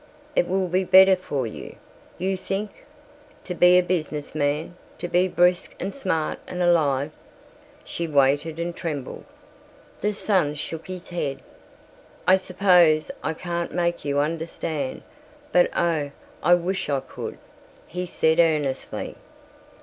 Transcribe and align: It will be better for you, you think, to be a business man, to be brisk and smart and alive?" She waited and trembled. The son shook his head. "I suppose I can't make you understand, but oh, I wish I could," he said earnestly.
It 0.35 0.47
will 0.47 0.67
be 0.67 0.83
better 0.83 1.15
for 1.15 1.45
you, 1.45 1.75
you 2.17 2.35
think, 2.35 2.71
to 3.43 3.53
be 3.53 3.77
a 3.77 3.83
business 3.83 4.33
man, 4.33 4.75
to 4.97 5.07
be 5.07 5.27
brisk 5.27 5.75
and 5.79 5.93
smart 5.93 6.39
and 6.47 6.59
alive?" 6.59 7.11
She 7.83 8.07
waited 8.07 8.59
and 8.59 8.75
trembled. 8.75 9.25
The 9.99 10.13
son 10.13 10.55
shook 10.55 10.87
his 10.87 11.11
head. 11.11 11.43
"I 12.27 12.37
suppose 12.37 13.11
I 13.23 13.35
can't 13.35 13.75
make 13.75 14.03
you 14.03 14.17
understand, 14.17 15.03
but 15.51 15.69
oh, 15.77 16.09
I 16.41 16.55
wish 16.55 16.89
I 16.89 17.01
could," 17.01 17.37
he 17.85 18.07
said 18.07 18.39
earnestly. 18.39 19.13